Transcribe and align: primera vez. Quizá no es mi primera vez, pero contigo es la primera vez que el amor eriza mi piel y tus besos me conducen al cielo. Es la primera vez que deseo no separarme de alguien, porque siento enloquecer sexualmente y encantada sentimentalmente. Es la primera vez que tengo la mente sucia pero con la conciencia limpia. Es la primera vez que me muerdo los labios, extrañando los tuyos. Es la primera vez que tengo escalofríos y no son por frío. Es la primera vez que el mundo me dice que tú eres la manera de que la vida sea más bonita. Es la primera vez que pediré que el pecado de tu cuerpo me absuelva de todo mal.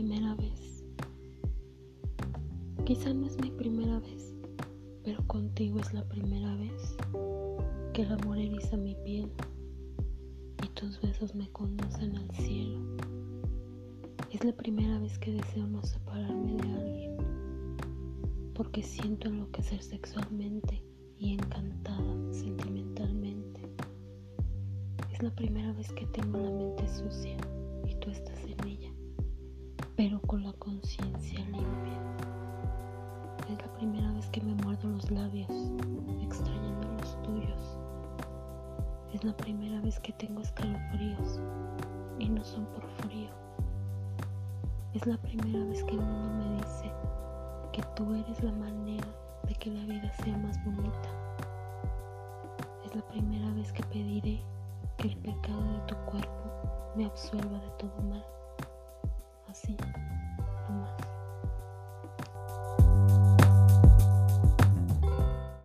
primera 0.00 0.34
vez. 0.36 0.82
Quizá 2.86 3.12
no 3.12 3.26
es 3.26 3.38
mi 3.38 3.50
primera 3.50 4.00
vez, 4.00 4.34
pero 5.04 5.22
contigo 5.26 5.78
es 5.78 5.92
la 5.92 6.08
primera 6.08 6.54
vez 6.54 6.96
que 7.92 8.00
el 8.00 8.12
amor 8.12 8.38
eriza 8.38 8.78
mi 8.78 8.94
piel 9.04 9.30
y 10.64 10.68
tus 10.68 10.98
besos 11.02 11.34
me 11.34 11.50
conducen 11.50 12.16
al 12.16 12.30
cielo. 12.30 12.80
Es 14.30 14.42
la 14.42 14.54
primera 14.54 14.98
vez 15.00 15.18
que 15.18 15.32
deseo 15.32 15.66
no 15.66 15.82
separarme 15.82 16.54
de 16.54 16.72
alguien, 16.72 17.16
porque 18.54 18.82
siento 18.82 19.28
enloquecer 19.28 19.82
sexualmente 19.82 20.82
y 21.18 21.34
encantada 21.34 22.32
sentimentalmente. 22.32 23.68
Es 25.12 25.22
la 25.22 25.34
primera 25.34 25.74
vez 25.74 25.92
que 25.92 26.06
tengo 26.06 26.38
la 26.38 26.50
mente 26.50 26.88
sucia 26.88 27.29
pero 30.00 30.18
con 30.22 30.42
la 30.42 30.52
conciencia 30.54 31.40
limpia. 31.40 32.00
Es 33.50 33.60
la 33.60 33.70
primera 33.74 34.10
vez 34.12 34.30
que 34.30 34.40
me 34.40 34.54
muerdo 34.54 34.88
los 34.88 35.10
labios, 35.10 35.50
extrañando 36.22 36.88
los 36.98 37.22
tuyos. 37.22 37.76
Es 39.12 39.22
la 39.22 39.36
primera 39.36 39.78
vez 39.82 40.00
que 40.00 40.14
tengo 40.14 40.40
escalofríos 40.40 41.38
y 42.18 42.30
no 42.30 42.42
son 42.42 42.64
por 42.68 42.88
frío. 43.02 43.28
Es 44.94 45.06
la 45.06 45.18
primera 45.18 45.62
vez 45.66 45.84
que 45.84 45.92
el 45.92 46.00
mundo 46.00 46.46
me 46.46 46.56
dice 46.56 46.90
que 47.70 47.82
tú 47.94 48.14
eres 48.14 48.42
la 48.42 48.52
manera 48.52 49.08
de 49.46 49.54
que 49.54 49.70
la 49.70 49.84
vida 49.84 50.10
sea 50.24 50.34
más 50.38 50.56
bonita. 50.64 51.10
Es 52.86 52.96
la 52.96 53.02
primera 53.02 53.52
vez 53.52 53.70
que 53.70 53.82
pediré 53.82 54.42
que 54.96 55.08
el 55.08 55.16
pecado 55.18 55.62
de 55.74 55.80
tu 55.88 55.94
cuerpo 56.10 56.94
me 56.96 57.04
absuelva 57.04 57.58
de 57.58 57.70
todo 57.76 58.00
mal. 58.08 58.39